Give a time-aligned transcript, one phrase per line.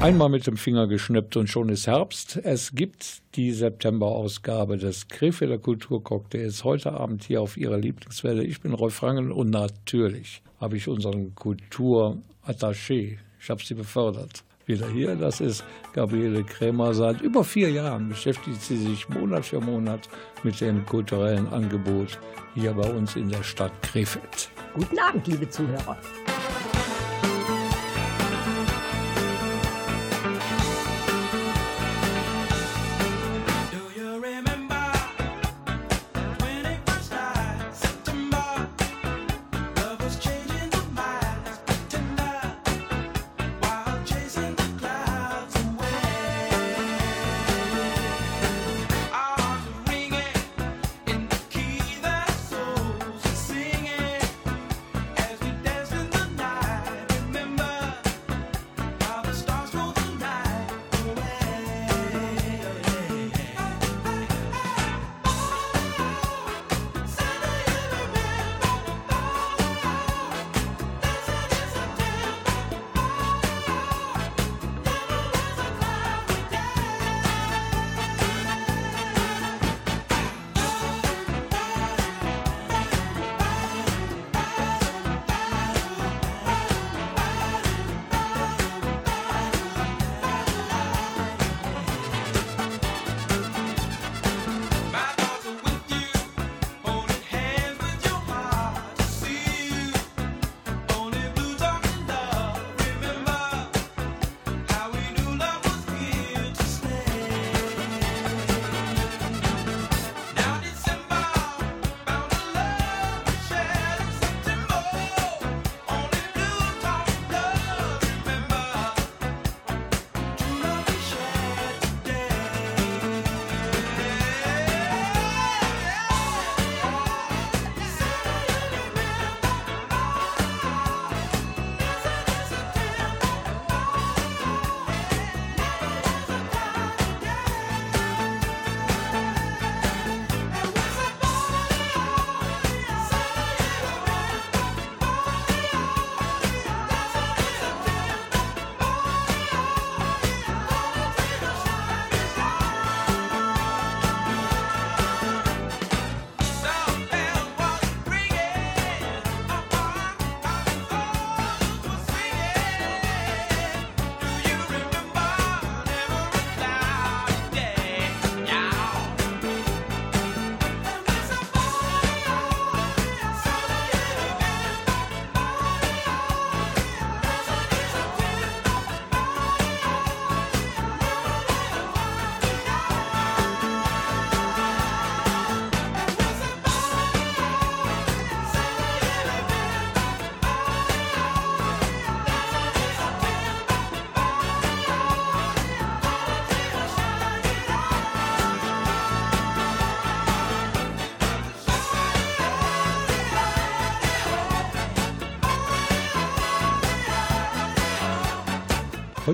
[0.00, 2.40] Einmal mit dem Finger geschnippt und schon ist Herbst.
[2.42, 8.42] Es gibt die September-Ausgabe des Krefelder Kulturcocktails heute Abend hier auf Ihrer Lieblingswelle.
[8.42, 14.88] Ich bin Rolf Rangel und natürlich habe ich unseren Kulturattaché, ich habe sie befördert, wieder
[14.88, 15.16] hier.
[15.16, 16.94] Das ist Gabriele Krämer.
[16.94, 20.08] Seit über vier Jahren beschäftigt sie sich Monat für Monat
[20.42, 22.18] mit dem kulturellen Angebot
[22.54, 24.48] hier bei uns in der Stadt Krefeld.
[24.74, 25.98] Guten Abend, liebe Zuhörer.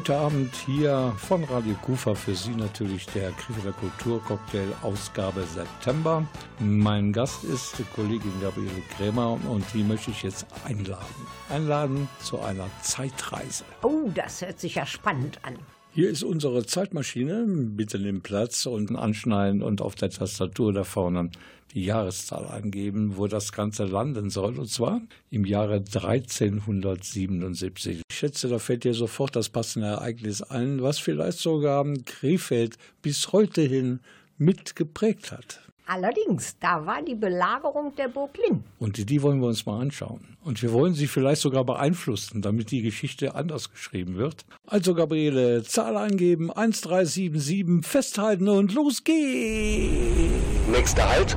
[0.07, 6.25] Heute Abend hier von Radio Kufa für Sie natürlich der Krefelder Kulturcocktail Ausgabe September.
[6.61, 11.03] Mein Gast ist die Kollegin Gabriele Krämer und die möchte ich jetzt einladen.
[11.49, 13.65] Einladen zu einer Zeitreise.
[13.83, 15.59] Oh, das hört sich ja spannend an.
[15.91, 17.45] Hier ist unsere Zeitmaschine.
[17.49, 21.31] Bitte nimm Platz und anschneiden und auf der Tastatur da vorne
[21.77, 24.59] die Jahreszahl angeben, wo das Ganze landen soll.
[24.59, 28.01] Und zwar im Jahre 1377.
[28.09, 33.31] Ich schätze, da fällt dir sofort das passende Ereignis ein, was vielleicht sogar Krefeld bis
[33.33, 34.01] heute hin
[34.39, 35.66] mitgeprägt hat.
[35.89, 38.65] Allerdings, da war die Belagerung der Burg Linn.
[38.81, 40.37] Und die, wollen wir uns mal anschauen.
[40.43, 44.45] Und wir wollen sie vielleicht sogar beeinflussen, damit die Geschichte anders geschrieben wird.
[44.67, 50.33] Also, Gabriele, Zahl eingeben, 1377, festhalten und los geht's!
[50.73, 51.37] Nächster Halt,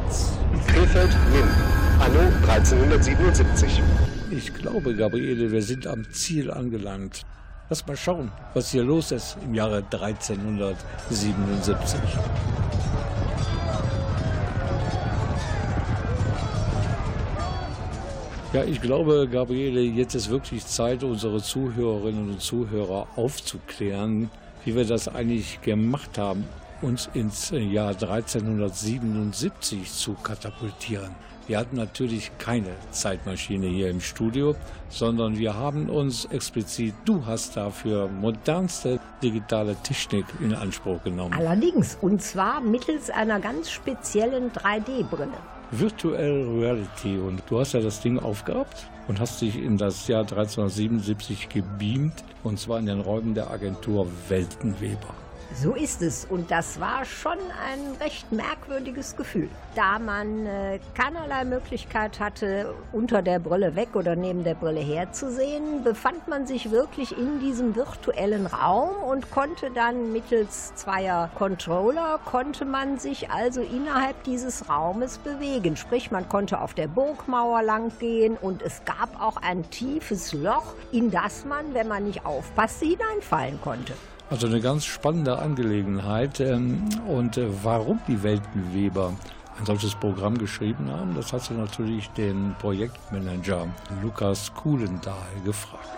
[0.67, 1.47] Krefeld, Linn.
[1.99, 3.83] Anno 1377.
[4.31, 7.23] Ich glaube, Gabriele, wir sind am Ziel angelangt.
[7.69, 11.99] Lass mal schauen, was hier los ist im Jahre 1377.
[18.51, 24.31] Ja, ich glaube, Gabriele, jetzt ist wirklich Zeit, unsere Zuhörerinnen und Zuhörer aufzuklären,
[24.65, 26.47] wie wir das eigentlich gemacht haben,
[26.81, 31.11] uns ins Jahr 1377 zu katapultieren.
[31.45, 34.55] Wir hatten natürlich keine Zeitmaschine hier im Studio,
[34.89, 41.35] sondern wir haben uns explizit, du hast dafür modernste digitale Technik in Anspruch genommen.
[41.35, 45.37] Allerdings, und zwar mittels einer ganz speziellen 3D-Brille.
[45.71, 47.17] Virtual Reality.
[47.17, 52.23] Und du hast ja das Ding aufgehabt und hast dich in das Jahr 1377 gebeamt,
[52.43, 55.13] und zwar in den Räumen der Agentur Weltenweber.
[55.55, 56.25] So ist es.
[56.25, 59.49] Und das war schon ein recht merkwürdiges Gefühl.
[59.75, 65.83] Da man äh, keinerlei Möglichkeit hatte, unter der Brille weg oder neben der Brille herzusehen,
[65.83, 72.65] befand man sich wirklich in diesem virtuellen Raum und konnte dann mittels zweier Controller, konnte
[72.65, 75.75] man sich also innerhalb dieses Raumes bewegen.
[75.75, 80.75] Sprich, man konnte auf der Burgmauer lang gehen und es gab auch ein tiefes Loch,
[80.91, 83.93] in das man, wenn man nicht aufpasste, hineinfallen konnte.
[84.29, 86.39] Also eine ganz spannende Angelegenheit.
[86.39, 89.13] Ähm, und äh, warum die Weltenweber
[89.57, 93.67] ein solches Programm geschrieben haben, das hat sie natürlich den Projektmanager
[94.01, 95.89] Lukas Kuhlendahl gefragt.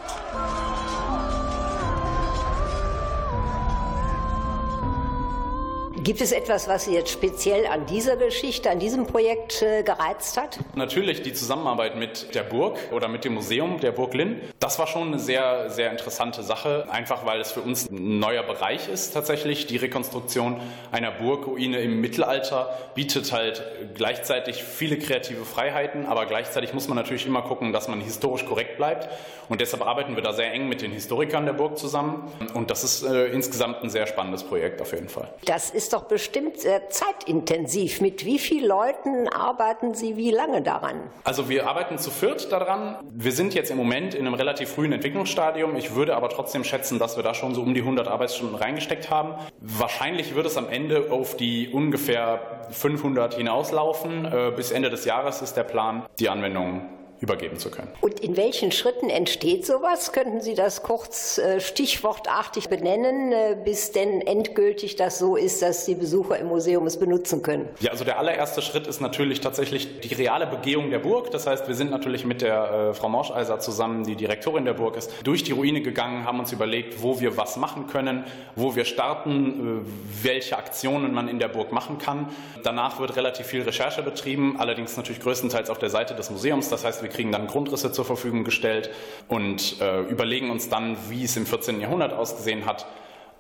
[6.04, 10.36] Gibt es etwas, was Sie jetzt speziell an dieser Geschichte, an diesem Projekt äh, gereizt
[10.36, 10.58] hat?
[10.74, 14.42] Natürlich die Zusammenarbeit mit der Burg oder mit dem Museum der Burg Linn.
[14.60, 18.42] Das war schon eine sehr, sehr interessante Sache, einfach weil es für uns ein neuer
[18.42, 19.68] Bereich ist tatsächlich.
[19.68, 20.60] Die Rekonstruktion
[20.92, 23.64] einer Burgruine im Mittelalter bietet halt
[23.94, 28.78] gleichzeitig viele kreative Freiheiten, aber gleichzeitig muss man natürlich immer gucken, dass man historisch korrekt
[28.78, 29.08] bleibt.
[29.50, 32.32] Und deshalb arbeiten wir da sehr eng mit den Historikern der Burg zusammen.
[32.56, 35.30] Und das ist äh, insgesamt ein sehr spannendes Projekt auf jeden Fall.
[35.46, 38.02] Das ist doch bestimmt sehr zeitintensiv.
[38.02, 41.02] Mit wie vielen Leuten arbeiten Sie wie lange daran?
[41.24, 42.98] Also wir arbeiten zu viert daran.
[43.12, 45.76] Wir sind jetzt im Moment in einem relativ frühen Entwicklungsstadium.
[45.76, 49.10] Ich würde aber trotzdem schätzen, dass wir da schon so um die 100 Arbeitsstunden reingesteckt
[49.10, 49.36] haben.
[49.60, 54.26] Wahrscheinlich wird es am Ende auf die ungefähr 500 hinauslaufen.
[54.26, 57.90] Äh, bis Ende des Jahres ist der Plan, die Anwendung übergeben zu können.
[58.02, 60.12] Und in welchen Schritten entsteht sowas?
[60.12, 65.86] Könnten Sie das kurz äh, stichwortartig benennen, äh, bis denn endgültig das so ist, dass
[65.86, 67.70] die Besucher im Museum es benutzen können?
[67.80, 71.30] Ja, also der allererste Schritt ist natürlich tatsächlich die reale Begehung der Burg.
[71.30, 74.98] Das heißt, wir sind natürlich mit der äh, Frau Morscheiser zusammen, die Direktorin der Burg
[74.98, 78.26] ist, durch die Ruine gegangen, haben uns überlegt, wo wir was machen können,
[78.56, 82.30] wo wir starten, äh, welche Aktionen man in der Burg machen kann.
[82.64, 86.70] Danach wird relativ viel Recherche betrieben, allerdings natürlich größtenteils auf der Seite des Museums.
[86.70, 88.90] Das heißt, wir kriegen dann Grundrisse zur Verfügung gestellt
[89.28, 91.80] und äh, überlegen uns dann, wie es im 14.
[91.80, 92.86] Jahrhundert ausgesehen hat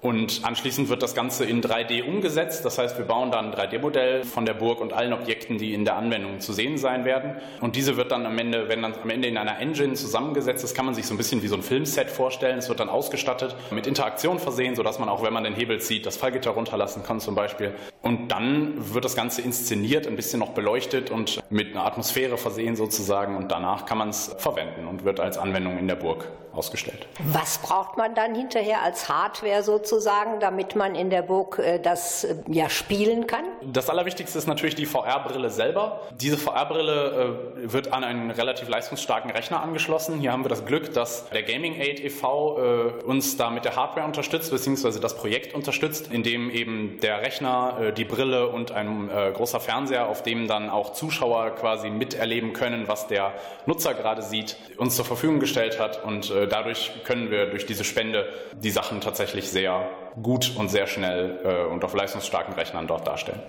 [0.01, 2.65] und anschließend wird das Ganze in 3D umgesetzt.
[2.65, 5.85] Das heißt, wir bauen dann ein 3D-Modell von der Burg und allen Objekten, die in
[5.85, 7.35] der Anwendung zu sehen sein werden.
[7.61, 10.73] Und diese wird dann am Ende, wenn dann am Ende in einer Engine zusammengesetzt ist,
[10.73, 12.57] kann man sich so ein bisschen wie so ein Filmset vorstellen.
[12.57, 16.07] Es wird dann ausgestattet, mit Interaktion versehen, sodass man auch, wenn man den Hebel zieht,
[16.07, 17.75] das Fallgitter runterlassen kann zum Beispiel.
[18.01, 22.75] Und dann wird das Ganze inszeniert, ein bisschen noch beleuchtet und mit einer Atmosphäre versehen
[22.75, 23.35] sozusagen.
[23.35, 27.07] Und danach kann man es verwenden und wird als Anwendung in der Burg ausgestellt.
[27.31, 32.23] Was braucht man dann hinterher als Hardware sozusagen, damit man in der Burg äh, das
[32.23, 33.45] äh, ja spielen kann?
[33.61, 36.01] Das Allerwichtigste ist natürlich die VR-Brille selber.
[36.19, 40.19] Diese VR-Brille äh, wird an einen relativ leistungsstarken Rechner angeschlossen.
[40.19, 42.57] Hier haben wir das Glück, dass der Gaming Aid e.V.
[42.57, 47.77] Äh, uns da mit der Hardware unterstützt, beziehungsweise das Projekt unterstützt, indem eben der Rechner,
[47.81, 52.53] äh, die Brille und ein äh, großer Fernseher, auf dem dann auch Zuschauer quasi miterleben
[52.53, 53.33] können, was der
[53.65, 58.27] Nutzer gerade sieht, uns zur Verfügung gestellt hat und dadurch können wir durch diese Spende
[58.53, 59.89] die Sachen tatsächlich sehr
[60.21, 63.39] gut und sehr schnell äh, und auf leistungsstarken Rechnern dort darstellen.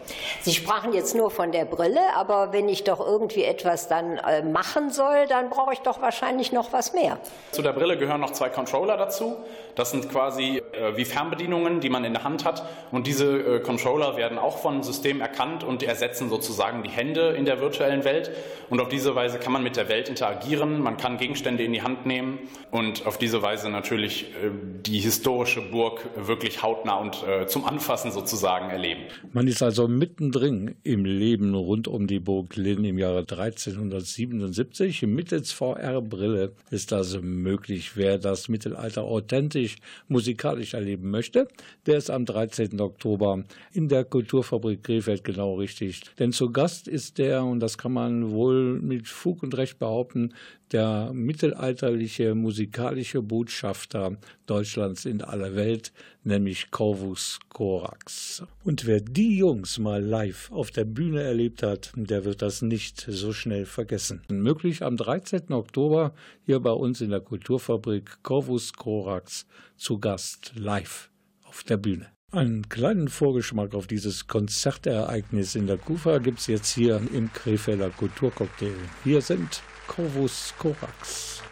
[0.42, 4.42] Sie sprachen jetzt nur von der Brille, aber wenn ich doch irgendwie etwas dann äh,
[4.42, 7.19] machen soll, dann brauche ich doch wahrscheinlich noch was mehr.
[7.50, 9.37] Zu der Brille gehören noch zwei Controller dazu.
[9.75, 12.64] Das sind quasi äh, wie Fernbedienungen, die man in der Hand hat.
[12.90, 17.45] Und diese äh, Controller werden auch von System erkannt und ersetzen sozusagen die Hände in
[17.45, 18.31] der virtuellen Welt.
[18.71, 20.81] Und auf diese Weise kann man mit der Welt interagieren.
[20.81, 22.38] Man kann Gegenstände in die Hand nehmen
[22.71, 24.50] und auf diese Weise natürlich äh,
[24.87, 29.02] die historische Burg wirklich hautnah und äh, zum Anfassen sozusagen erleben.
[29.32, 35.02] Man ist also mittendrin im Leben rund um die Burg Linn im Jahre 1377.
[35.02, 37.97] Mittels VR-Brille ist das möglich.
[37.97, 39.76] Wer das Mittelalter authentisch
[40.09, 41.47] musikalisch erleben möchte,
[41.87, 42.80] der ist am 13.
[42.80, 46.02] Oktober in der Kulturfabrik Krefeld genau richtig.
[46.18, 50.35] Denn zu Gast ist der, und das kann man wohl mit Fug und Recht behaupten,
[50.73, 55.93] der mittelalterliche musikalische Botschafter Deutschlands in aller Welt,
[56.25, 58.43] nämlich Corvus Corax.
[58.64, 63.07] Und wer die Jungs mal live auf der Bühne erlebt hat, der wird das nicht
[63.09, 64.23] so schnell vergessen.
[64.29, 65.52] Möglich am 13.
[65.52, 66.14] Oktober
[66.45, 71.11] hier bei uns in der Kulturfabrik Corvus Korax zu Gast live
[71.45, 72.07] auf der Bühne.
[72.31, 77.91] Einen kleinen Vorgeschmack auf dieses Konzertereignis in der Kufa gibt es jetzt hier im Krefelder
[77.91, 78.73] Kulturcocktail.
[79.05, 81.43] Hier sind Corvus Corax.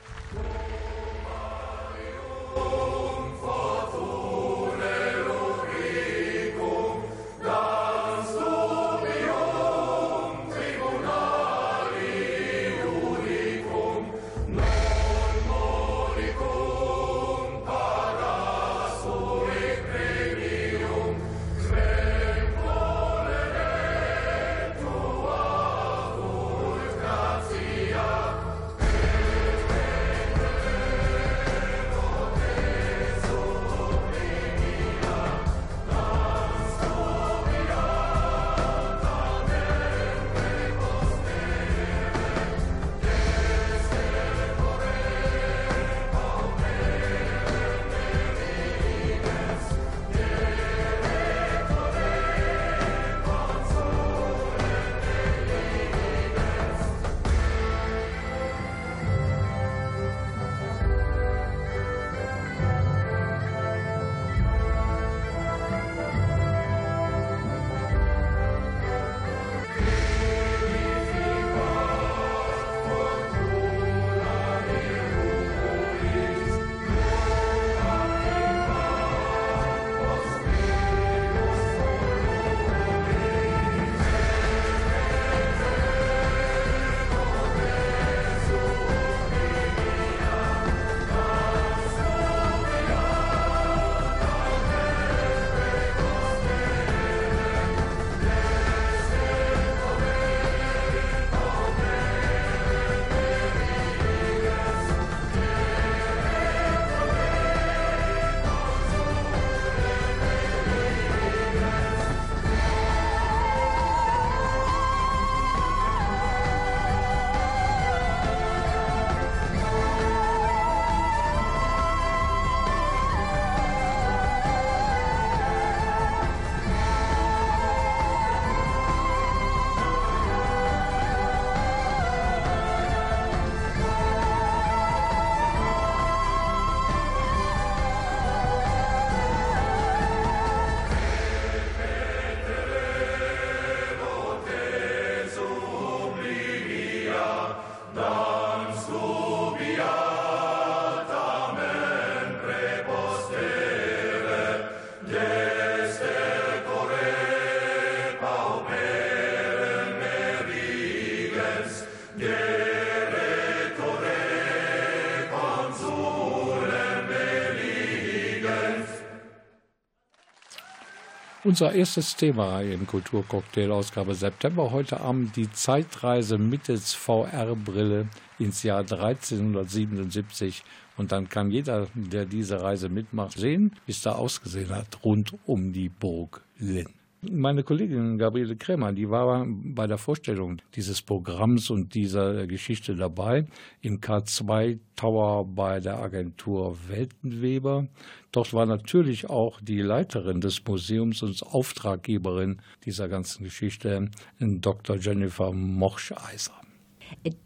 [171.51, 178.07] Unser erstes Thema im Kulturcocktail Ausgabe September heute Abend die Zeitreise mittels VR-Brille
[178.39, 180.63] ins Jahr 1377
[180.97, 185.35] und dann kann jeder, der diese Reise mitmacht, sehen, wie es da ausgesehen hat rund
[185.45, 187.00] um die Burg Linn.
[187.23, 193.45] Meine Kollegin Gabriele Krämer, die war bei der Vorstellung dieses Programms und dieser Geschichte dabei
[193.83, 197.89] im K2 Tower bei der Agentur Weltenweber.
[198.33, 204.09] Dort war natürlich auch die Leiterin des Museums und Auftraggeberin dieser ganzen Geschichte,
[204.39, 204.97] Dr.
[204.97, 206.55] Jennifer Morscheiser.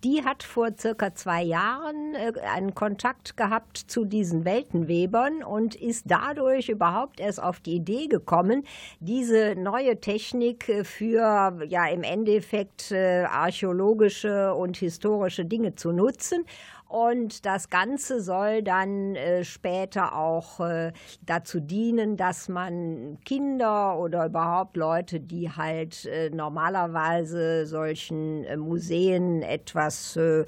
[0.02, 6.04] Die hat vor circa zwei Jahren äh, einen Kontakt gehabt zu diesen Weltenwebern und ist
[6.06, 8.64] dadurch überhaupt erst auf die Idee gekommen,
[9.00, 16.44] diese neue Technik äh, für ja im Endeffekt äh, archäologische und historische Dinge zu nutzen
[16.88, 24.26] und das Ganze soll dann äh, später auch äh, dazu dienen, dass man Kinder oder
[24.26, 30.44] überhaupt Leute, die halt äh, normalerweise solchen äh, Museen etwas äh,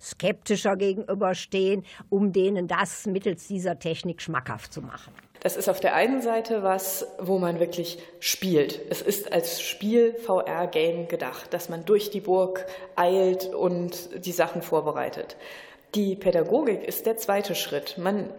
[0.00, 5.12] skeptischer gegenüberstehen, um denen das mittels dieser Technik schmackhaft zu machen.
[5.40, 8.80] Das ist auf der einen Seite was, wo man wirklich spielt.
[8.90, 12.66] Es ist als Spiel VR-Game gedacht, dass man durch die Burg
[12.96, 15.36] eilt und die Sachen vorbereitet.
[15.94, 17.96] Die Pädagogik ist der zweite Schritt.
[17.96, 18.30] Man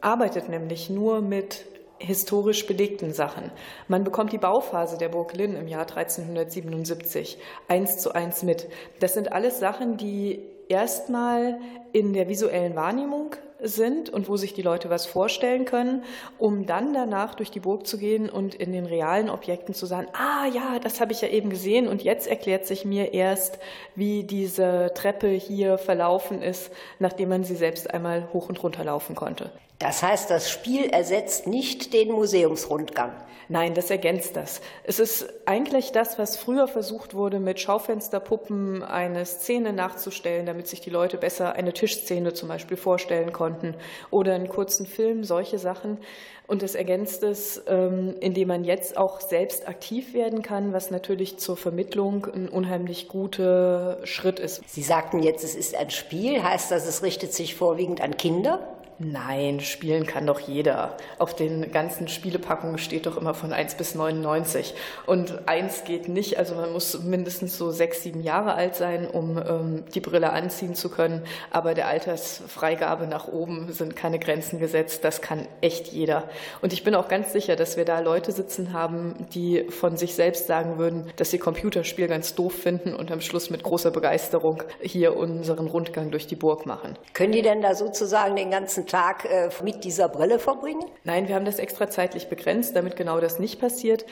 [0.00, 1.64] arbeitet nämlich nur mit
[1.98, 3.50] historisch belegten Sachen.
[3.88, 8.68] Man bekommt die Bauphase der Burg Linn im Jahr 1377 eins zu eins mit.
[9.00, 11.58] Das sind alles Sachen, die erstmal
[11.92, 16.04] in der visuellen Wahrnehmung sind und wo sich die Leute was vorstellen können,
[16.38, 20.08] um dann danach durch die Burg zu gehen und in den realen Objekten zu sagen,
[20.12, 23.58] ah ja, das habe ich ja eben gesehen und jetzt erklärt sich mir erst,
[23.94, 29.14] wie diese Treppe hier verlaufen ist, nachdem man sie selbst einmal hoch und runter laufen
[29.14, 29.50] konnte.
[29.78, 33.12] Das heißt, das Spiel ersetzt nicht den Museumsrundgang.
[33.50, 34.60] Nein, das ergänzt das.
[34.84, 40.82] Es ist eigentlich das, was früher versucht wurde, mit Schaufensterpuppen eine Szene nachzustellen, damit sich
[40.82, 43.74] die Leute besser eine Tischszene zum Beispiel vorstellen konnten
[44.10, 45.98] oder einen kurzen Film, solche Sachen.
[46.46, 51.38] Und es ergänzt es, ähm, indem man jetzt auch selbst aktiv werden kann, was natürlich
[51.38, 54.62] zur Vermittlung ein unheimlich guter Schritt ist.
[54.66, 56.42] Sie sagten jetzt, es ist ein Spiel.
[56.42, 58.77] Heißt das, es richtet sich vorwiegend an Kinder?
[59.00, 60.96] Nein, spielen kann doch jeder.
[61.18, 64.74] Auf den ganzen Spielepackungen steht doch immer von 1 bis 99.
[65.06, 69.38] Und 1 geht nicht, also man muss mindestens so sechs, sieben Jahre alt sein, um
[69.38, 71.22] ähm, die Brille anziehen zu können.
[71.52, 75.04] Aber der Altersfreigabe nach oben sind keine Grenzen gesetzt.
[75.04, 76.28] Das kann echt jeder.
[76.60, 80.16] Und ich bin auch ganz sicher, dass wir da Leute sitzen haben, die von sich
[80.16, 84.64] selbst sagen würden, dass sie Computerspiel ganz doof finden und am Schluss mit großer Begeisterung
[84.80, 86.98] hier unseren Rundgang durch die Burg machen.
[87.14, 90.84] Können die denn da sozusagen den ganzen Tag äh, mit dieser Brille verbringen?
[91.04, 94.04] Nein, wir haben das extra zeitlich begrenzt, damit genau das nicht passiert.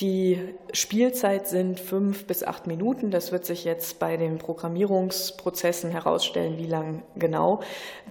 [0.00, 3.10] Die Spielzeit sind fünf bis acht Minuten.
[3.10, 7.60] Das wird sich jetzt bei den Programmierungsprozessen herausstellen, wie lang genau,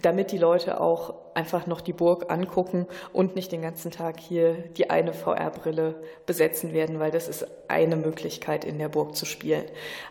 [0.01, 4.53] damit die Leute auch einfach noch die Burg angucken und nicht den ganzen Tag hier
[4.77, 9.65] die eine VR-Brille besetzen werden, weil das ist eine Möglichkeit, in der Burg zu spielen.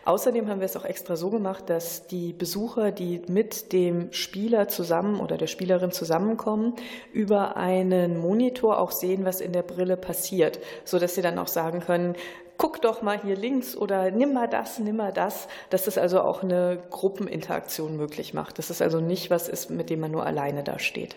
[0.05, 4.67] Außerdem haben wir es auch extra so gemacht, dass die Besucher, die mit dem Spieler
[4.67, 6.75] zusammen oder der Spielerin zusammenkommen,
[7.11, 11.47] über einen Monitor auch sehen, was in der Brille passiert, so dass sie dann auch
[11.47, 12.15] sagen können,
[12.57, 16.21] guck doch mal hier links oder nimm mal das, nimm mal das, dass es also
[16.21, 18.57] auch eine Gruppeninteraktion möglich macht.
[18.57, 21.15] Das ist also nicht was ist, mit dem man nur alleine da steht.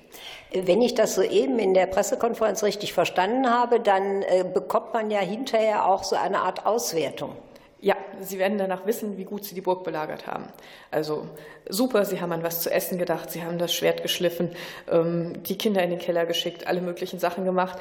[0.52, 5.20] Wenn ich das soeben in der Pressekonferenz richtig verstanden habe, dann äh, bekommt man ja
[5.20, 7.36] hinterher auch so eine Art Auswertung.
[7.80, 10.48] Ja, Sie werden danach wissen, wie gut Sie die Burg belagert haben.
[10.90, 11.28] Also
[11.68, 14.50] super, Sie haben an was zu essen gedacht, Sie haben das Schwert geschliffen,
[14.90, 17.78] ähm, die Kinder in den Keller geschickt, alle möglichen Sachen gemacht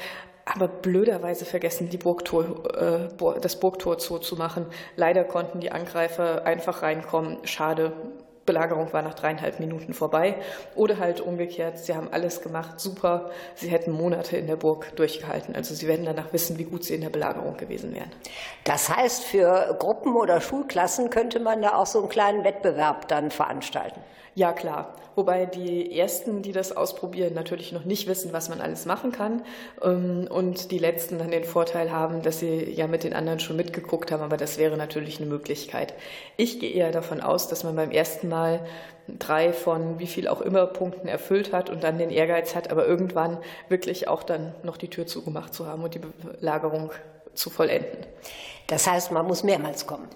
[0.54, 4.66] aber blöderweise vergessen, die Burgtor, äh, das Burgtor zuzumachen.
[4.96, 7.38] Leider konnten die Angreifer einfach reinkommen.
[7.44, 7.92] Schade.
[8.48, 10.36] Belagerung war nach dreieinhalb Minuten vorbei.
[10.74, 13.30] Oder halt umgekehrt, sie haben alles gemacht, super.
[13.54, 15.54] Sie hätten Monate in der Burg durchgehalten.
[15.54, 18.10] Also sie werden danach wissen, wie gut sie in der Belagerung gewesen wären.
[18.64, 23.30] Das heißt, für Gruppen oder Schulklassen könnte man da auch so einen kleinen Wettbewerb dann
[23.30, 24.00] veranstalten.
[24.38, 24.94] Ja, klar.
[25.16, 29.42] Wobei die Ersten, die das ausprobieren, natürlich noch nicht wissen, was man alles machen kann.
[29.82, 33.56] Ähm, und die Letzten dann den Vorteil haben, dass sie ja mit den anderen schon
[33.56, 34.22] mitgeguckt haben.
[34.22, 35.92] Aber das wäre natürlich eine Möglichkeit.
[36.36, 38.64] Ich gehe eher davon aus, dass man beim ersten Mal
[39.08, 42.86] drei von wie viel auch immer Punkten erfüllt hat und dann den Ehrgeiz hat, aber
[42.86, 46.00] irgendwann wirklich auch dann noch die Tür zugemacht zu haben und die
[46.38, 46.92] Belagerung
[47.34, 48.06] zu vollenden.
[48.68, 50.08] Das heißt, man muss mehrmals kommen.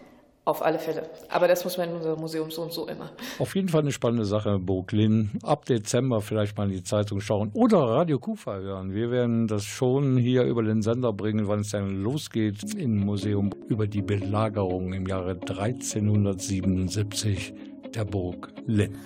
[0.45, 1.09] Auf alle Fälle.
[1.29, 3.13] Aber das muss man in unserem Museum so und so immer.
[3.39, 5.31] Auf jeden Fall eine spannende Sache, Burglin.
[5.45, 8.93] Ab Dezember vielleicht mal in die Zeitung schauen oder Radio Kufa hören.
[8.93, 13.51] Wir werden das schon hier über den Sender bringen, wann es dann losgeht im Museum
[13.69, 17.55] über die Belagerung im Jahre 1377
[17.95, 18.97] der Burg Linn.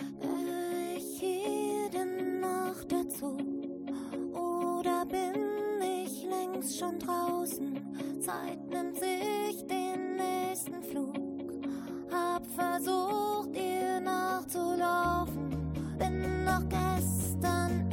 [12.56, 15.50] Versucht, ihr nachzulaufen,
[15.98, 17.85] bin noch gestern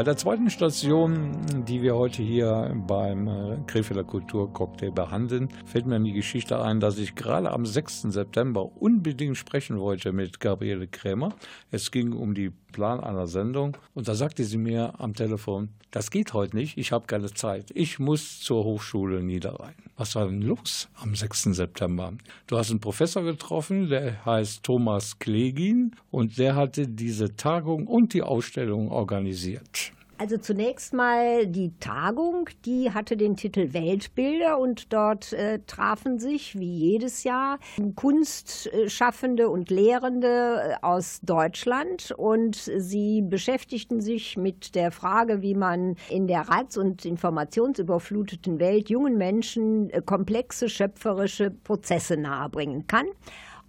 [0.00, 1.36] Bei der zweiten Station,
[1.68, 6.96] die wir heute hier beim äh, Krefelder Kulturcocktail behandeln, fällt mir die Geschichte ein, dass
[6.96, 8.04] ich gerade am 6.
[8.04, 11.34] September unbedingt sprechen wollte mit Gabriele Krämer.
[11.70, 16.10] Es ging um die Plan einer Sendung und da sagte sie mir am Telefon, das
[16.10, 19.74] geht heute nicht, ich habe keine Zeit, ich muss zur Hochschule Niederrhein.
[20.00, 21.42] Was war denn los am 6.
[21.54, 22.14] September?
[22.46, 28.14] Du hast einen Professor getroffen, der heißt Thomas Klegin und der hatte diese Tagung und
[28.14, 29.92] die Ausstellung organisiert.
[30.20, 36.58] Also zunächst mal die Tagung, die hatte den Titel Weltbilder und dort äh, trafen sich
[36.58, 37.58] wie jedes Jahr
[37.94, 45.96] Kunstschaffende und Lehrende äh, aus Deutschland und sie beschäftigten sich mit der Frage, wie man
[46.10, 53.06] in der reiz- und informationsüberfluteten Welt jungen Menschen äh, komplexe schöpferische Prozesse nahebringen kann.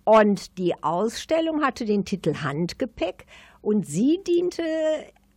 [0.03, 3.25] Und die Ausstellung hatte den Titel Handgepäck
[3.61, 4.63] und sie diente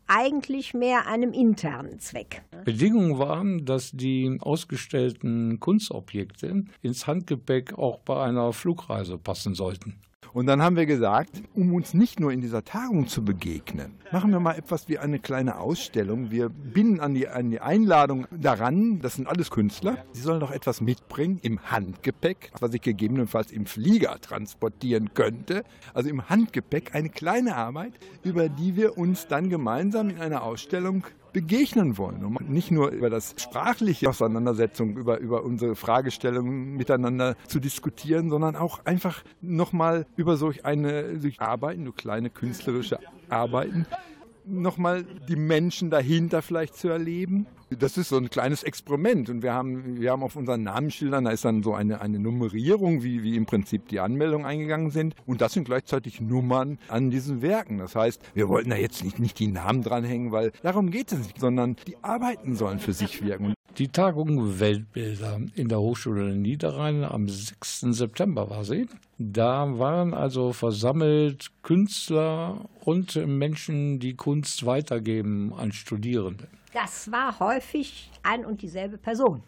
[0.07, 2.43] eigentlich mehr einem internen Zweck.
[2.65, 10.01] Bedingungen waren, dass die ausgestellten Kunstobjekte ins Handgepäck auch bei einer Flugreise passen sollten.
[10.35, 14.33] Und dann haben wir gesagt, um uns nicht nur in dieser Tagung zu begegnen, machen
[14.33, 16.33] wir mal etwas wie eine kleine Ausstellung.
[16.33, 20.51] Wir binden an die, an die Einladung daran, das sind alles Künstler, sie sollen doch
[20.51, 25.63] etwas mitbringen im Handgepäck, was ich gegebenenfalls im Flieger transportieren könnte.
[25.95, 27.93] Also im Handgepäck eine kleine Arbeit,
[28.25, 32.25] über die wir uns dann gemeinsam in einer Ausstellung begegnen wollen.
[32.25, 38.57] Und nicht nur über das sprachliche Auseinandersetzung, über, über unsere Fragestellungen miteinander zu diskutieren, sondern
[38.57, 43.85] auch einfach nochmal über solch eine durch Arbeiten, durch kleine künstlerische Arbeiten,
[44.47, 47.47] nochmal die Menschen dahinter vielleicht zu erleben.
[47.71, 51.31] Das ist so ein kleines Experiment und wir haben, wir haben auf unseren Namensschildern, da
[51.31, 55.41] ist dann so eine, eine Nummerierung, wie, wie im Prinzip die Anmeldungen eingegangen sind und
[55.41, 57.79] das sind gleichzeitig Nummern an diesen Werken.
[57.79, 61.19] Das heißt, wir wollten da jetzt nicht, nicht die Namen dranhängen, weil darum geht es
[61.19, 63.55] nicht, sondern die Arbeiten sollen für sich wirken.
[63.79, 67.81] Die Tagung Weltbilder in der Hochschule Niederrhein am 6.
[67.91, 68.87] September war sie.
[69.19, 76.47] Da waren also versammelt Künstler und Menschen, die Kunst weitergeben an Studierende.
[76.73, 79.43] Das war häufig ein und dieselbe Person.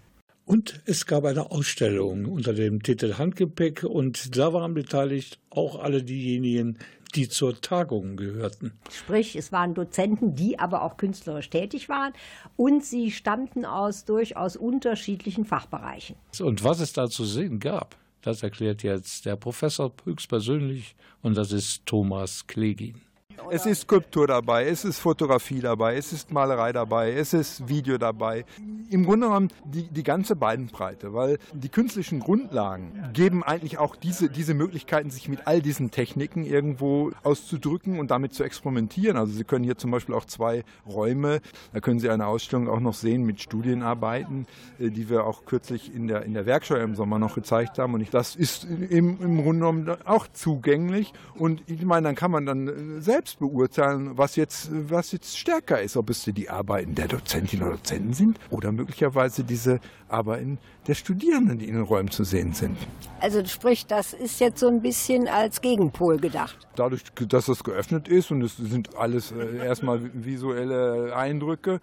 [0.44, 6.02] Und es gab eine Ausstellung unter dem Titel Handgepäck und da waren beteiligt auch alle
[6.02, 6.78] diejenigen,
[7.16, 8.72] die zur Tagung gehörten.
[8.90, 12.12] Sprich, es waren Dozenten, die aber auch künstlerisch tätig waren
[12.56, 16.16] und sie stammten aus durchaus unterschiedlichen Fachbereichen.
[16.40, 21.52] Und was es da zu sehen gab, das erklärt jetzt der Professor höchstpersönlich und das
[21.52, 23.05] ist Thomas Klegin.
[23.50, 27.96] Es ist Skulptur dabei, es ist Fotografie dabei, es ist Malerei dabei, es ist Video
[27.96, 28.44] dabei.
[28.90, 34.28] Im Grunde genommen die, die ganze Bandbreite, weil die künstlichen Grundlagen geben eigentlich auch diese,
[34.28, 39.16] diese Möglichkeiten, sich mit all diesen Techniken irgendwo auszudrücken und damit zu experimentieren.
[39.16, 41.40] Also Sie können hier zum Beispiel auch zwei Räume,
[41.72, 44.46] da können Sie eine Ausstellung auch noch sehen mit Studienarbeiten,
[44.78, 47.94] äh, die wir auch kürzlich in der, in der Werkschau im Sommer noch gezeigt haben.
[47.94, 51.12] Und ich, das ist im, im Grunde genommen auch zugänglich.
[51.34, 55.36] Und ich meine, dann kann man dann äh, selbst selbst beurteilen, was jetzt, was jetzt
[55.36, 60.58] stärker ist, ob es die Arbeiten der Dozentinnen oder Dozenten sind oder möglicherweise diese Arbeiten
[60.86, 62.76] der Studierenden, die in den Räumen zu sehen sind.
[63.20, 66.56] Also sprich, das ist jetzt so ein bisschen als Gegenpol gedacht.
[66.76, 71.80] Dadurch, dass es geöffnet ist und es sind alles äh, erstmal visuelle Eindrücke,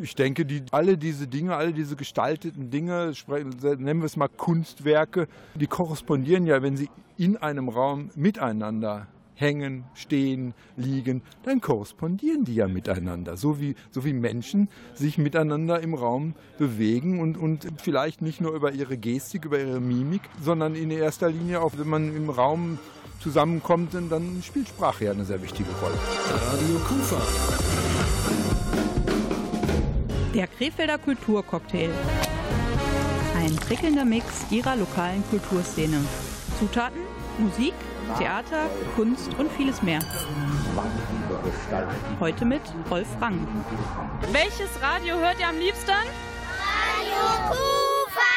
[0.00, 3.12] ich denke, die, alle diese Dinge, alle diese gestalteten Dinge,
[3.78, 5.26] nennen wir es mal Kunstwerke,
[5.56, 12.54] die korrespondieren ja, wenn sie in einem Raum miteinander hängen, stehen, liegen, dann korrespondieren die
[12.54, 13.36] ja miteinander.
[13.36, 18.52] So wie, so wie Menschen sich miteinander im Raum bewegen und, und vielleicht nicht nur
[18.54, 22.78] über ihre Gestik, über ihre Mimik, sondern in erster Linie auch, wenn man im Raum
[23.20, 25.94] zusammenkommt, dann spielt Sprache ja eine sehr wichtige Rolle.
[26.28, 27.20] Radio Kufa.
[30.34, 31.90] Der Krefelder Kulturcocktail.
[33.36, 35.98] Ein prickelnder Mix ihrer lokalen Kulturszene.
[36.58, 37.00] Zutaten,
[37.38, 37.74] Musik,
[38.18, 40.00] Theater, Kunst und vieles mehr.
[42.20, 43.46] Heute mit Rolf Rang.
[44.32, 45.90] Welches Radio hört ihr am liebsten?
[45.90, 48.34] Radio Kufa!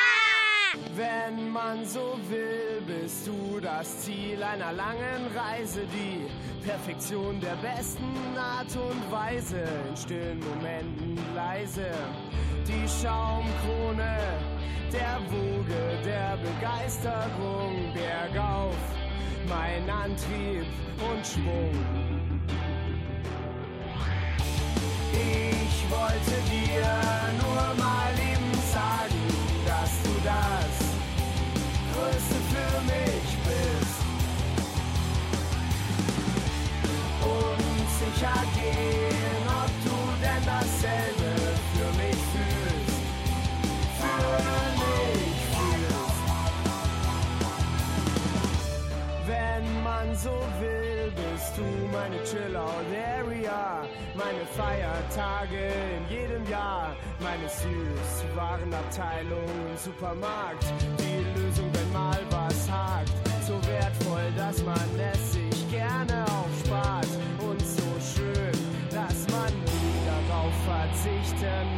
[0.96, 6.28] Wenn man so will, bist du das Ziel einer langen Reise, die
[6.66, 11.92] Perfektion der besten Art und Weise, in stillen Momenten leise,
[12.68, 14.18] die Schaumkrone
[14.92, 18.76] der Woge der Begeisterung bergauf
[19.48, 20.66] mein Antrieb
[21.00, 21.72] und Schwung.
[25.14, 26.88] Ich wollte dir
[27.42, 29.24] nur mal eben sagen,
[29.66, 30.74] dass du das
[31.94, 34.00] Größte für mich bist.
[37.24, 39.17] Und sicher gehen,
[50.28, 53.64] so will, bist du meine Chill-Out-Area,
[54.16, 55.64] meine Feiertage
[55.96, 56.88] in jedem Jahr,
[57.20, 60.66] meine Süßwarenabteilung im Supermarkt,
[61.00, 63.14] die Lösung, wenn mal was hakt,
[63.48, 67.12] so wertvoll, dass man es sich gerne aufspart
[67.48, 68.58] und so schön,
[68.92, 71.77] dass man nie darauf verzichten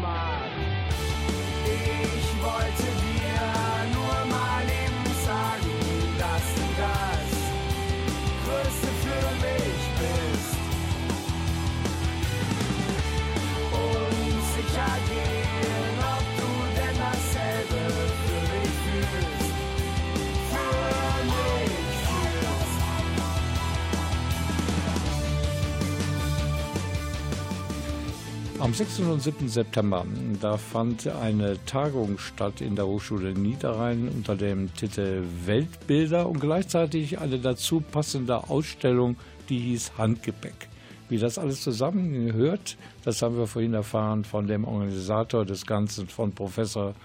[28.59, 28.99] Am 6.
[28.99, 29.47] und 7.
[29.47, 30.05] September,
[30.41, 37.19] da fand eine Tagung statt in der Hochschule Niederrhein unter dem Titel Weltbilder und gleichzeitig
[37.19, 39.15] eine dazu passende Ausstellung,
[39.47, 40.67] die hieß Handgepäck.
[41.07, 46.33] Wie das alles zusammengehört, das haben wir vorhin erfahren von dem Organisator des Ganzen, von
[46.33, 46.95] Professor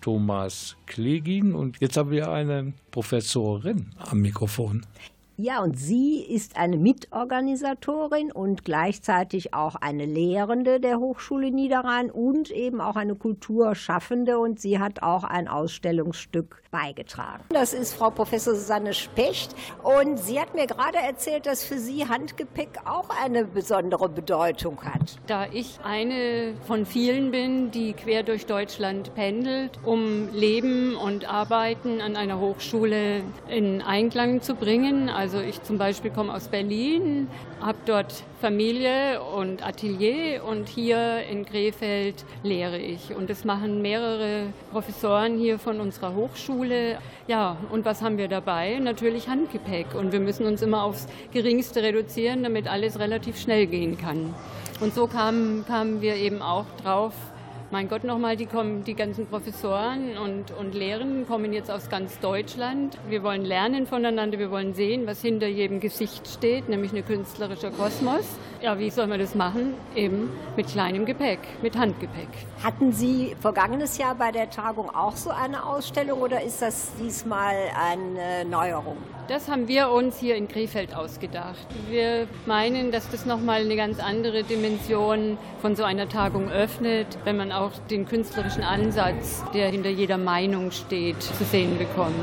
[0.00, 1.54] Thomas Klegin.
[1.54, 4.84] Und jetzt haben wir eine Professorin am Mikrofon.
[5.36, 12.52] Ja, und sie ist eine Mitorganisatorin und gleichzeitig auch eine Lehrende der Hochschule Niederrhein und
[12.52, 17.42] eben auch eine Kulturschaffende und sie hat auch ein Ausstellungsstück beigetragen.
[17.48, 22.08] Das ist Frau Professor Susanne Specht und sie hat mir gerade erzählt, dass für sie
[22.08, 25.18] Handgepäck auch eine besondere Bedeutung hat.
[25.26, 32.00] Da ich eine von vielen bin, die quer durch Deutschland pendelt, um Leben und Arbeiten
[32.00, 35.08] an einer Hochschule in Einklang zu bringen.
[35.24, 41.46] Also ich zum Beispiel komme aus Berlin, habe dort Familie und Atelier und hier in
[41.46, 43.16] Krefeld lehre ich.
[43.16, 46.98] Und das machen mehrere Professoren hier von unserer Hochschule.
[47.26, 48.78] Ja, und was haben wir dabei?
[48.80, 49.94] Natürlich Handgepäck.
[49.94, 54.34] Und wir müssen uns immer aufs Geringste reduzieren, damit alles relativ schnell gehen kann.
[54.80, 57.14] Und so kamen, kamen wir eben auch drauf,
[57.70, 62.20] mein Gott, nochmal, die kommen, die ganzen Professoren und, und Lehrenden kommen jetzt aus ganz
[62.20, 62.98] Deutschland.
[63.08, 67.70] Wir wollen lernen voneinander, wir wollen sehen, was hinter jedem Gesicht steht, nämlich ein künstlerischer
[67.70, 68.24] Kosmos.
[68.62, 69.74] Ja, wie soll man das machen?
[69.94, 72.28] Eben mit kleinem Gepäck, mit Handgepäck.
[72.62, 77.54] Hatten Sie vergangenes Jahr bei der Tagung auch so eine Ausstellung oder ist das diesmal
[77.78, 78.96] eine Neuerung?
[79.28, 81.66] Das haben wir uns hier in Krefeld ausgedacht.
[81.88, 87.38] Wir meinen, dass das nochmal eine ganz andere Dimension von so einer Tagung öffnet, wenn
[87.38, 92.14] man auch den künstlerischen Ansatz, der hinter jeder Meinung steht, zu sehen bekommt.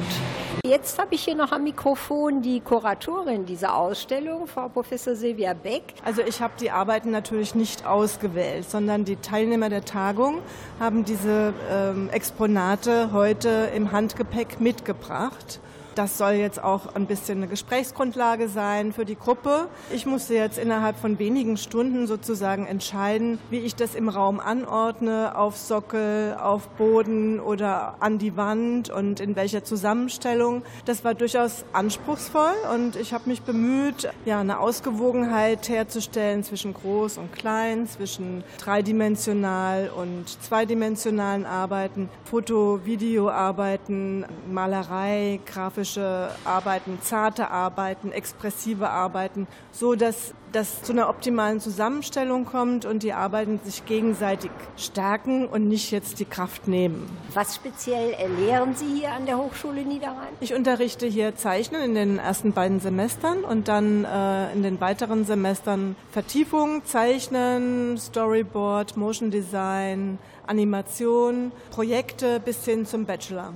[0.65, 5.81] Jetzt habe ich hier noch am Mikrofon die Kuratorin dieser Ausstellung, Frau Professor Silvia Beck.
[6.05, 10.39] Also ich habe die Arbeiten natürlich nicht ausgewählt, sondern die Teilnehmer der Tagung
[10.79, 15.59] haben diese ähm, Exponate heute im Handgepäck mitgebracht.
[15.93, 19.67] Das soll jetzt auch ein bisschen eine Gesprächsgrundlage sein für die Gruppe.
[19.93, 25.37] Ich musste jetzt innerhalb von wenigen Stunden sozusagen entscheiden, wie ich das im Raum anordne,
[25.37, 30.63] auf Sockel, auf Boden oder an die Wand und in welcher Zusammenstellung.
[30.85, 37.17] Das war durchaus anspruchsvoll und ich habe mich bemüht, ja, eine Ausgewogenheit herzustellen zwischen groß
[37.17, 48.11] und klein, zwischen dreidimensional und zweidimensionalen Arbeiten, Foto, Videoarbeiten, Malerei, Grafik grafische Arbeiten, zarte Arbeiten,
[48.11, 54.51] expressive Arbeiten, so dass das zu einer optimalen Zusammenstellung kommt und die Arbeiten sich gegenseitig
[54.77, 57.09] stärken und nicht jetzt die Kraft nehmen.
[57.33, 60.27] Was speziell lehren Sie hier an der Hochschule Niederrhein?
[60.39, 65.25] Ich unterrichte hier Zeichnen in den ersten beiden Semestern und dann äh, in den weiteren
[65.25, 73.53] Semestern Vertiefung, Zeichnen, Storyboard, Motion Design, Animation, Projekte bis hin zum Bachelor.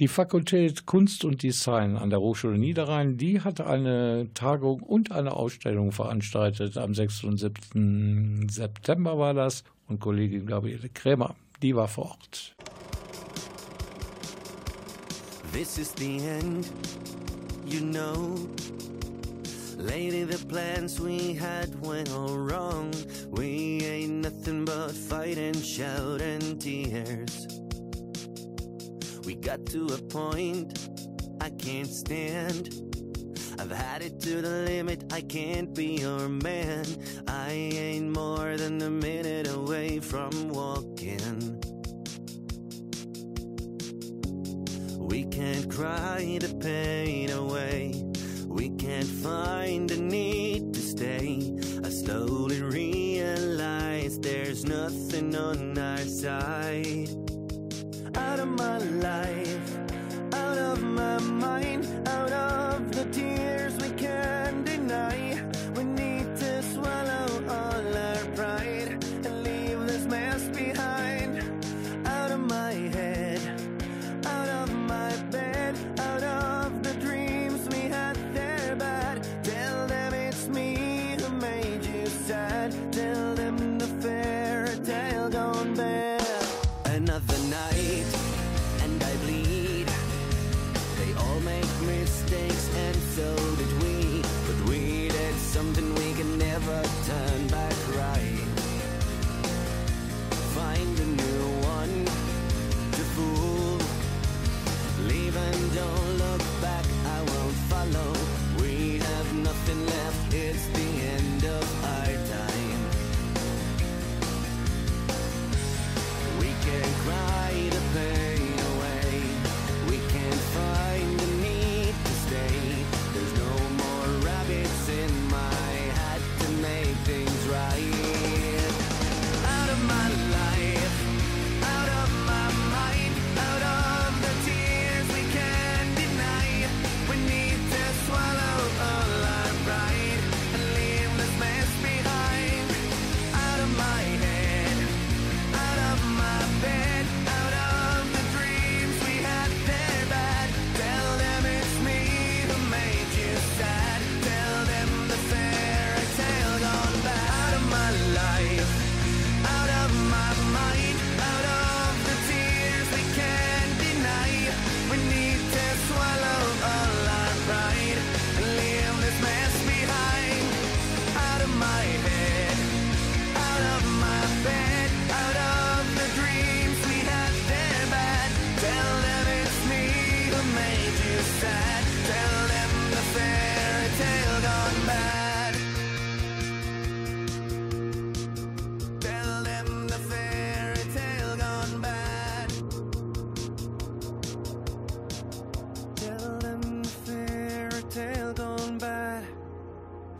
[0.00, 5.34] Die Fakultät Kunst und Design an der Hochschule Niederrhein, die hat eine Tagung und eine
[5.34, 6.78] Ausstellung veranstaltet.
[6.78, 7.24] Am 6.
[7.24, 8.48] und 7.
[8.48, 9.62] September war das.
[9.88, 12.56] Und Kollegin Gabriele Krämer, die war vor Ort.
[15.52, 16.72] This is the end,
[17.66, 18.38] you know.
[19.76, 22.90] Lady, the plans we had went all wrong.
[23.32, 27.60] We ain't nothing but fight and shout and tears.
[29.30, 30.88] We got to a point
[31.40, 32.82] I can't stand.
[33.60, 36.84] I've had it to the limit, I can't be your man.
[37.28, 41.62] I ain't more than a minute away from walking.
[44.98, 46.99] We can't cry the pain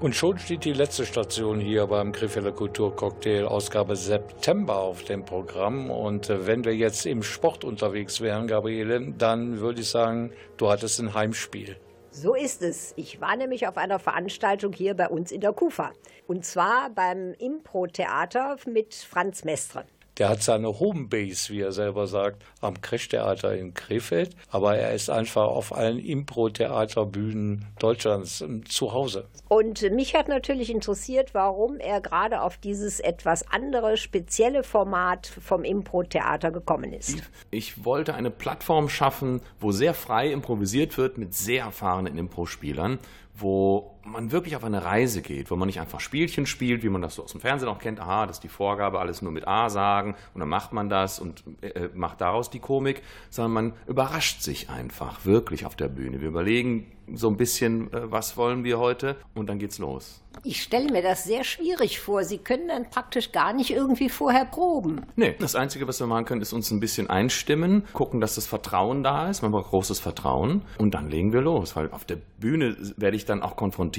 [0.00, 5.90] Und schon steht die letzte Station hier beim Krefelder Kulturcocktail, Ausgabe September auf dem Programm.
[5.90, 10.70] Und äh, wenn wir jetzt im Sport unterwegs wären, Gabriele, dann würde ich sagen, du
[10.70, 11.76] hattest ein Heimspiel.
[12.12, 12.94] So ist es.
[12.96, 15.92] Ich war nämlich auf einer Veranstaltung hier bei uns in der Kufa.
[16.26, 19.84] Und zwar beim Impro-Theater mit Franz Mestre.
[20.20, 24.36] Der hat seine Homebase, wie er selber sagt, am Crash-Theater in Krefeld.
[24.50, 29.28] Aber er ist einfach auf allen Impro-Theaterbühnen Deutschlands ähm, zu Hause.
[29.48, 35.64] Und mich hat natürlich interessiert, warum er gerade auf dieses etwas andere, spezielle Format vom
[35.64, 37.22] Impro-Theater gekommen ist.
[37.50, 42.98] Ich wollte eine Plattform schaffen, wo sehr frei improvisiert wird mit sehr erfahrenen Impro-Spielern,
[43.34, 47.03] wo man wirklich auf eine Reise geht, wo man nicht einfach Spielchen spielt, wie man
[47.03, 48.01] das so aus dem Fernsehen auch kennt.
[48.01, 51.18] Aha, das ist die Vorgabe, alles nur mit A sagen und dann macht man das
[51.18, 56.20] und äh, macht daraus die Komik, sondern man überrascht sich einfach wirklich auf der Bühne.
[56.20, 60.22] Wir überlegen so ein bisschen, äh, was wollen wir heute und dann geht's los.
[60.44, 62.24] Ich stelle mir das sehr schwierig vor.
[62.24, 65.05] Sie können dann praktisch gar nicht irgendwie vorher proben.
[65.16, 68.46] Nee, das Einzige, was wir machen können, ist uns ein bisschen einstimmen, gucken, dass das
[68.46, 69.42] Vertrauen da ist.
[69.42, 73.24] Man braucht großes Vertrauen und dann legen wir los, weil auf der Bühne werde ich
[73.24, 73.89] dann auch konfrontiert.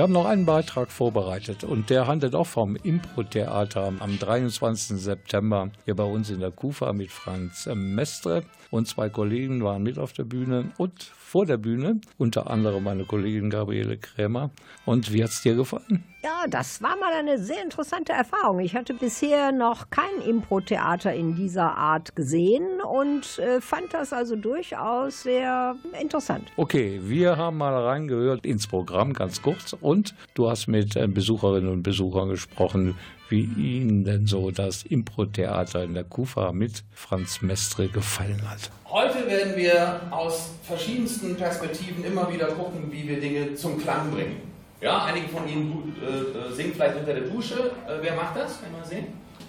[0.00, 4.96] Wir haben noch einen Beitrag vorbereitet und der handelt auch vom Impro-Theater am 23.
[4.96, 9.98] September hier bei uns in der Kufa mit Franz Mestre und zwei Kollegen waren mit
[9.98, 14.50] auf der Bühne und vor der Bühne, unter anderem meine Kollegin Gabriele Krämer.
[14.84, 16.02] Und wie hat es dir gefallen?
[16.24, 18.58] Ja, das war mal eine sehr interessante Erfahrung.
[18.58, 24.36] Ich hatte bisher noch kein Impro-Theater in dieser Art gesehen und äh, fand das also
[24.36, 26.50] durchaus sehr interessant.
[26.56, 31.68] Okay, wir haben mal reingehört ins Programm ganz kurz Und du hast mit äh, Besucherinnen
[31.68, 32.96] und Besuchern gesprochen,
[33.28, 38.70] wie Ihnen denn so das Impro-Theater in der Kufa mit Franz Mestre gefallen hat.
[38.88, 44.36] Heute werden wir aus verschiedensten Perspektiven immer wieder gucken, wie wir Dinge zum Klang bringen.
[44.80, 47.72] Ja, einige von Ihnen äh, singen vielleicht unter der Dusche.
[47.88, 48.60] Äh, wer macht das?
[48.62, 49.06] Man sehen?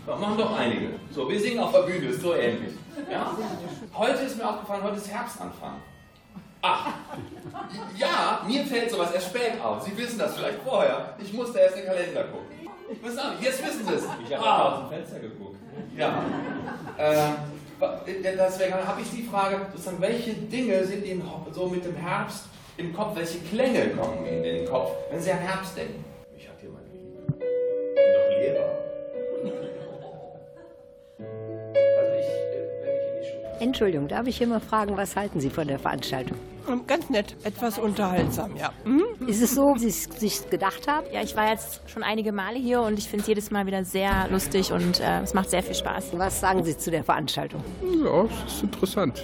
[0.07, 0.87] Das machen doch einige.
[1.11, 2.71] So, wir singen auf der Bühne, ist so ähnlich.
[3.11, 3.37] Ja?
[3.93, 5.75] Heute ist mir aufgefallen, heute ist Herbstanfang.
[6.61, 6.87] Ach,
[7.97, 9.81] ja, mir fällt sowas erst spät auf.
[9.83, 11.15] Sie wissen das vielleicht vorher.
[11.19, 12.69] Ich musste erst den Kalender gucken.
[13.01, 13.37] Was sagen?
[13.41, 14.03] Jetzt wissen Sie es.
[14.27, 14.69] Ich habe ah.
[14.69, 15.55] aus dem Fenster geguckt.
[15.97, 16.23] Ja.
[16.99, 17.35] Ähm,
[18.23, 22.43] deswegen habe ich die Frage, sozusagen, welche Dinge sind Ihnen so mit dem Herbst
[22.77, 23.15] im Kopf?
[23.15, 26.03] Welche Klänge kommen Ihnen in den Kopf, wenn Sie an Herbst denken?
[26.37, 27.23] Ich hatte hier meine Liebe.
[27.27, 28.90] Ich bin doch Lehrer.
[33.61, 36.35] Entschuldigung, darf ich hier mal fragen, was halten Sie von der Veranstaltung?
[36.67, 38.71] Ähm, ganz nett, etwas unterhaltsam, ja.
[38.85, 39.27] Mhm.
[39.27, 41.05] Ist es so, wie Sie es sich gedacht haben?
[41.13, 43.85] Ja, ich war jetzt schon einige Male hier und ich finde es jedes Mal wieder
[43.85, 46.17] sehr lustig und äh, es macht sehr viel Spaß.
[46.17, 47.63] Was sagen Sie zu der Veranstaltung?
[48.03, 49.23] Ja, es ist interessant,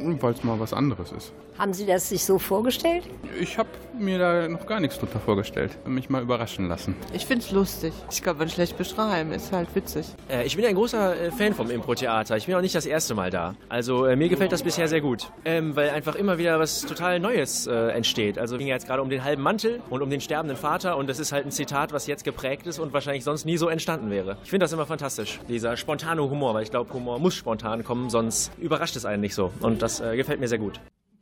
[0.00, 1.32] weil es mal was anderes ist.
[1.58, 3.04] Haben Sie das sich so vorgestellt?
[3.38, 5.78] Ich habe mir da noch gar nichts drunter vorgestellt.
[5.86, 6.96] Mich mal überraschen lassen.
[7.12, 7.92] Ich finde es lustig.
[8.10, 9.30] Ich kann man schlecht beschreiben.
[9.32, 10.06] Ist halt witzig.
[10.28, 12.36] Äh, ich bin ein großer äh, Fan vom Impro-Theater.
[12.36, 13.54] Ich bin auch nicht das erste Mal da.
[13.68, 15.30] Also äh, mir gefällt das bisher sehr gut.
[15.44, 18.36] Ähm, weil einfach immer wieder was total Neues äh, entsteht.
[18.36, 20.96] Also ging ja jetzt gerade um den halben Mantel und um den sterbenden Vater.
[20.96, 23.68] Und das ist halt ein Zitat, was jetzt geprägt ist und wahrscheinlich sonst nie so
[23.68, 24.38] entstanden wäre.
[24.42, 25.38] Ich finde das immer fantastisch.
[25.48, 26.54] Dieser spontane Humor.
[26.54, 29.52] Weil ich glaube, Humor muss spontan kommen, sonst überrascht es einen nicht so.
[29.60, 30.80] Und das äh, gefällt mir sehr gut.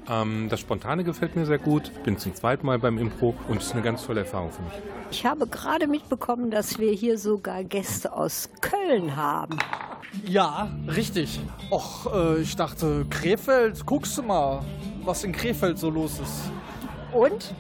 [0.09, 1.91] Ähm, das Spontane gefällt mir sehr gut.
[1.95, 4.63] Ich bin zum zweiten Mal beim Impro und es ist eine ganz tolle Erfahrung für
[4.63, 4.73] mich.
[5.11, 9.59] Ich habe gerade mitbekommen, dass wir hier sogar Gäste aus Köln haben.
[10.25, 11.41] Ja, richtig.
[11.71, 14.63] Och, äh, ich dachte, Krefeld, guckst du mal,
[15.05, 16.51] was in Krefeld so los ist.
[17.13, 17.55] Und?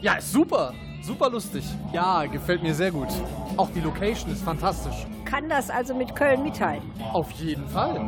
[0.00, 0.72] Ja, ist super.
[1.02, 1.64] Super lustig.
[1.92, 3.08] Ja, gefällt mir sehr gut.
[3.56, 5.06] Auch die Location ist fantastisch.
[5.24, 6.90] Kann das also mit Köln mithalten?
[7.12, 8.00] Auf jeden Fall.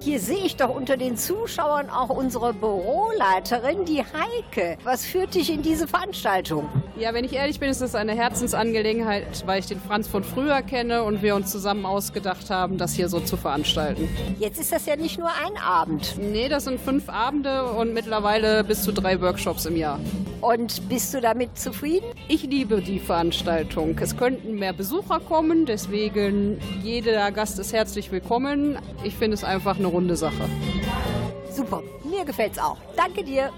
[0.00, 4.78] Hier sehe ich doch unter den Zuschauern auch unsere Büroleiterin, die Heike.
[4.84, 6.68] Was führt dich in diese Veranstaltung?
[6.98, 10.62] Ja, wenn ich ehrlich bin, ist das eine Herzensangelegenheit, weil ich den Franz von früher
[10.62, 14.08] kenne und wir uns zusammen ausgedacht haben, das hier so zu veranstalten.
[14.38, 16.16] Jetzt ist das ja nicht nur ein Abend.
[16.18, 20.00] Nee, das sind fünf Abende und mittlerweile bis zu drei Workshops im Jahr.
[20.40, 22.06] Und bist du damit zufrieden?
[22.28, 23.98] Ich liebe die Veranstaltung.
[24.00, 28.78] Es könnten mehr Besucher kommen, deswegen jeder Gast ist herzlich willkommen.
[29.04, 30.48] Ich finde es einfach eine runde Sache.
[31.50, 32.78] Super, mir gefällt's auch.
[32.96, 33.50] Danke dir.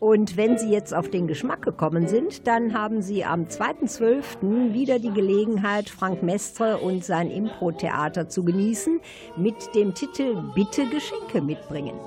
[0.00, 4.72] Und wenn Sie jetzt auf den Geschmack gekommen sind, dann haben Sie am 2.12.
[4.72, 9.00] wieder die Gelegenheit, Frank Mestre und sein Impro-Theater zu genießen
[9.36, 11.98] mit dem Titel Bitte Geschenke mitbringen.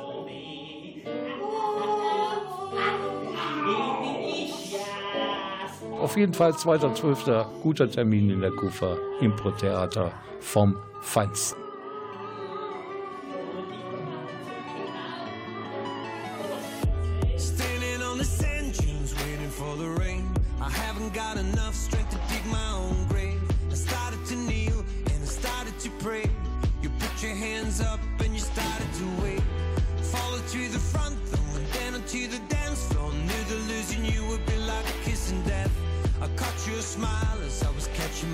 [6.00, 7.46] Auf jeden Fall 2.12.
[7.62, 11.61] guter Termin in der Kufa Impro-Theater vom Feinsten.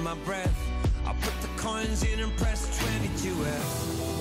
[0.07, 0.57] My breath.
[1.05, 4.16] I put the coins in and press 22F.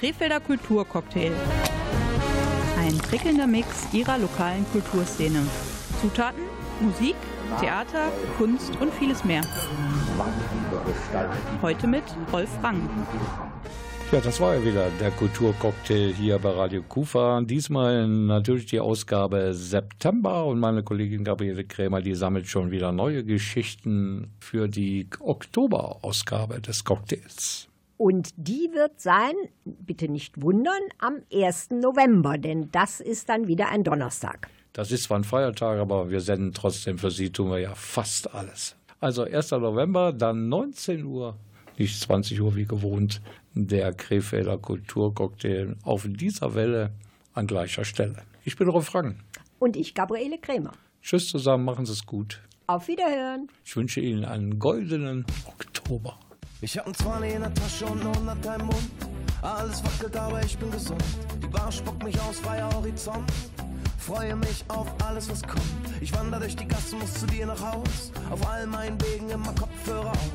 [0.00, 1.30] Krefelder Kulturcocktail.
[2.78, 5.46] Ein prickelnder Mix ihrer lokalen Kulturszene.
[6.00, 6.40] Zutaten,
[6.80, 7.16] Musik,
[7.60, 9.42] Theater, Kunst und vieles mehr.
[11.60, 12.88] Heute mit Rolf Rang.
[14.10, 17.42] Ja, das war ja wieder der Kulturcocktail hier bei Radio Kufa.
[17.42, 23.22] Diesmal natürlich die Ausgabe September und meine Kollegin Gabriele Krämer, die sammelt schon wieder neue
[23.22, 27.69] Geschichten für die Oktoberausgabe des Cocktails.
[28.00, 29.34] Und die wird sein,
[29.66, 31.68] bitte nicht wundern, am 1.
[31.72, 34.48] November, denn das ist dann wieder ein Donnerstag.
[34.72, 38.34] Das ist zwar ein Feiertag, aber wir senden trotzdem für Sie, tun wir ja fast
[38.34, 38.74] alles.
[39.00, 39.50] Also 1.
[39.50, 41.36] November, dann 19 Uhr,
[41.76, 43.20] nicht 20 Uhr wie gewohnt,
[43.52, 46.92] der Krefelder Kulturcocktail auf dieser Welle
[47.34, 48.22] an gleicher Stelle.
[48.46, 49.16] Ich bin Rolf Rang.
[49.58, 50.72] Und ich, Gabriele Krämer.
[51.02, 52.40] Tschüss zusammen, machen Sie es gut.
[52.66, 53.48] Auf Wiederhören.
[53.62, 56.18] Ich wünsche Ihnen einen goldenen Oktober.
[56.62, 58.90] Ich hab ein 20 in der Tasche und 100 im Mund.
[59.40, 61.02] Alles wackelt, aber ich bin gesund.
[61.42, 63.32] Die Bar spuckt mich aus, freier Horizont.
[63.96, 65.62] Freue mich auf alles, was kommt.
[66.02, 68.12] Ich wandere durch die Gassen, muss zu dir nach Haus.
[68.30, 70.30] Auf all meinen Wegen immer Kopfhörer auf.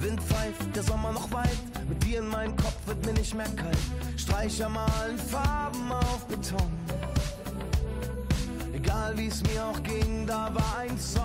[0.00, 1.58] Wind pfeift, der Sommer noch weit.
[1.88, 3.78] Mit dir in meinem Kopf wird mir nicht mehr kalt.
[4.16, 6.72] Streicher malen Farben auf Beton.
[8.74, 11.22] Egal wie es mir auch ging, da war ein Song.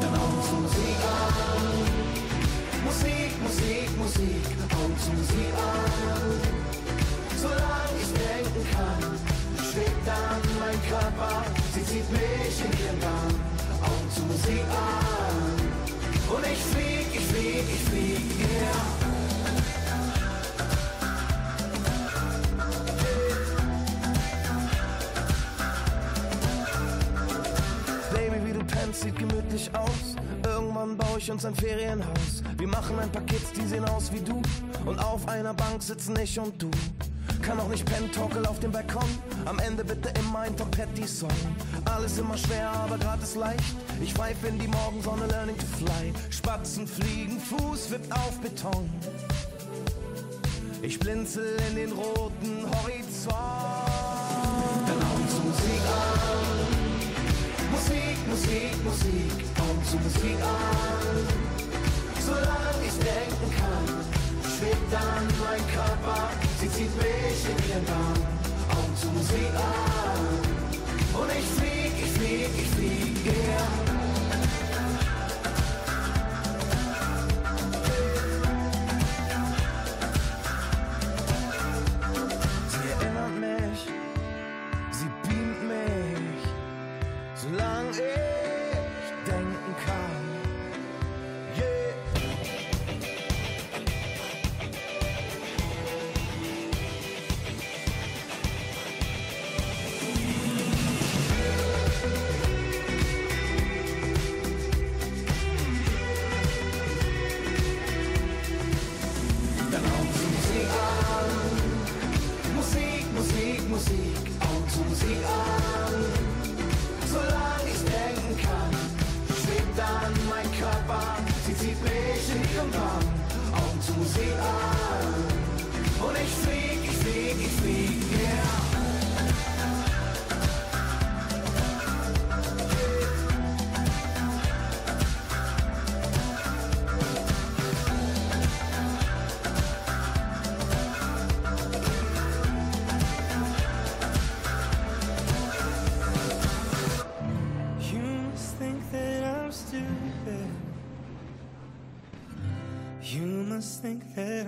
[0.00, 1.89] Dann Augen zur Musik an.
[2.90, 4.44] Musik, Musik, Musik,
[4.98, 6.40] zur Musik an.
[7.36, 9.14] Solange ich denken kann,
[9.62, 13.34] schwebt dann mein Körper, sie zieht mich in ihren Bann.
[13.80, 16.34] Augen zur Musik an.
[16.34, 18.84] Und ich flieg, ich flieg, ich flieg, yeah.
[28.12, 30.16] Baby, wie du pennst, sieht gemütlich aus.
[30.44, 32.42] Irgendwann baue ich uns ein Ferienhaus.
[32.56, 34.40] Wir machen ein paar Kids, die sehen aus wie du.
[34.86, 36.70] Und auf einer Bank sitzen ich und du.
[37.42, 39.08] Kann auch nicht pennen, torkel auf dem Balkon.
[39.44, 41.30] Am Ende bitte immer ein Tom Petty Song.
[41.84, 43.76] Alles immer schwer, aber grad ist leicht.
[44.02, 46.12] Ich pfeife in die Morgensonne, learning to fly.
[46.30, 48.90] Spatzen fliegen, Fuß wippt auf Beton.
[50.82, 53.34] Ich blinzel in den roten Horizont.
[54.86, 56.79] Dann Augen zur Musik an.
[57.80, 61.16] Musik, Musik, Musik, Augen zur Musik an.
[62.20, 63.88] Solange ich denken kann,
[64.44, 66.28] schwebt dann mein Körper,
[66.60, 68.20] sie zieht mich in ihren Bann.
[68.68, 71.20] Augen zur Musik an.
[71.20, 73.89] Und ich flieg, ich flieg, ich flieg, yeah.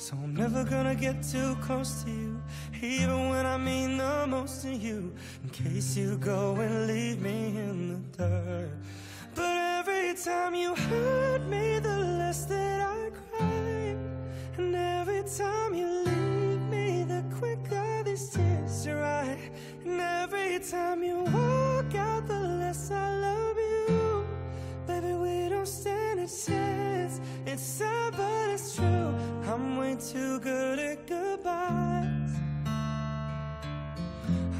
[0.00, 2.40] So I'm never gonna get too close to you,
[2.80, 5.12] even when I mean the most to you,
[5.44, 8.70] in case you go and leave me in the dirt.
[9.34, 13.94] But every time you hurt me, the less that I cry.
[14.56, 19.36] And every time you leave me, the quicker these tears dry.
[19.84, 23.39] And every time you walk out, the less I love.
[25.60, 27.20] A chance.
[27.44, 29.14] It's sad, but it's true.
[29.46, 32.32] I'm way too good at goodbyes.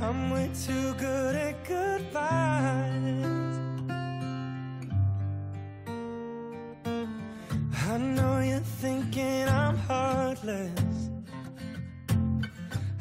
[0.03, 3.27] I'm way too good at goodbyes.
[7.89, 11.11] I know you're thinking I'm heartless.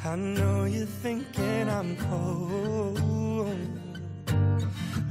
[0.06, 3.00] I know you're thinking I'm cold.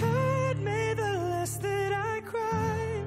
[0.00, 3.02] Hurt me, the less that I cry.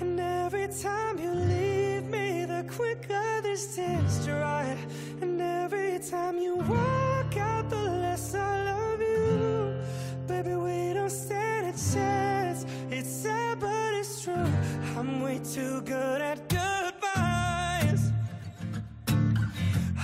[0.00, 4.76] And every time you leave me, the quicker these tears dry.
[5.20, 9.80] And every time you walk out, the less I love you.
[10.26, 12.66] Baby, we don't stand a chance.
[12.90, 14.50] It's sad, but it's true.
[14.96, 18.12] I'm way too good at goodbyes.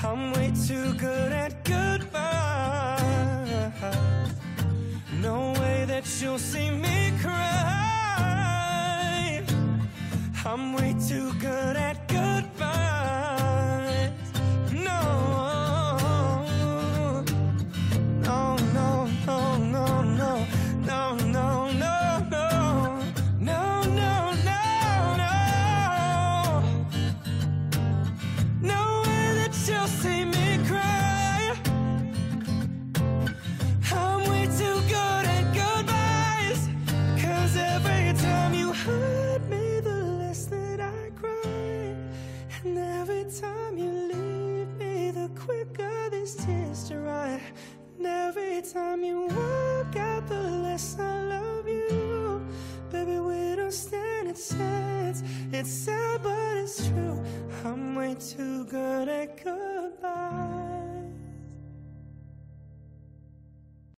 [0.05, 1.88] I'm way too good at goodbyes.
[6.23, 7.43] You'll see me cry.
[10.45, 12.08] I'm way too good at
[48.73, 52.47] time you walk out, the less I love you.
[52.91, 55.23] Baby, we don't stand a chance.
[55.53, 57.23] It's sad, but it's true.
[57.65, 60.78] I'm way too good at good.